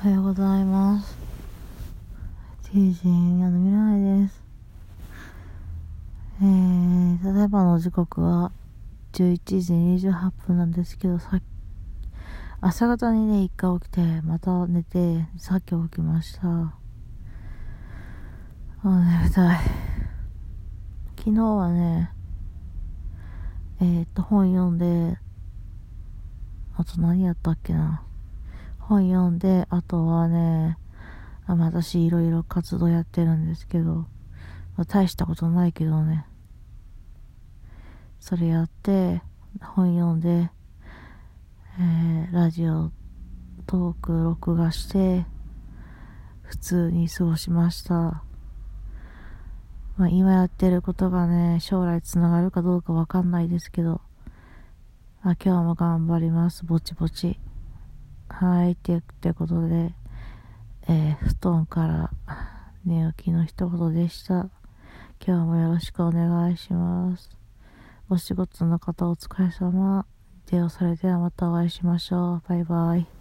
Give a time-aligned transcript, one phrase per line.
[0.00, 1.18] はようございます。
[2.70, 4.44] TG 矢野未来です。
[6.40, 8.52] えー、ただいまの時刻は
[9.14, 11.40] 11時28分なんですけど、さ
[12.60, 16.46] 朝方にね、一回起きて、また寝て、さっき起きました。
[16.48, 16.74] あ、
[18.84, 19.58] 眠たい。
[21.16, 22.12] 昨日はね、
[23.80, 25.18] えー、っと、本読んで、
[26.76, 28.04] あと何やったっけな。
[28.88, 30.78] 本読んで、あとはね、
[31.46, 34.06] あ私いろいろ活動やってるんですけど、ま
[34.78, 36.24] あ、大したことないけどね。
[38.18, 39.20] それやって、
[39.60, 40.50] 本読んで、
[41.78, 42.90] えー、ラジオ
[43.66, 45.26] トーク録画して、
[46.40, 48.22] 普通に過ごしました。
[49.98, 54.00] まあ、今やってることがね、将来つながるかどうかわかんないですけど、
[55.22, 56.64] まあ、今日も頑張ります。
[56.64, 57.38] ぼちぼち。
[58.28, 59.92] はい、ってってことで、
[60.88, 62.10] えー、布団から
[62.84, 64.48] 寝起きの一言でした。
[65.26, 67.30] 今日もよろしくお願いします。
[68.08, 70.06] お仕事の方お疲れ様。
[70.50, 72.42] ではそれではまたお会いしましょう。
[72.48, 73.17] バイバイ。